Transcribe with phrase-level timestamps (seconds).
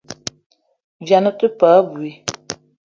[1.05, 2.11] Vian ou te paa abui.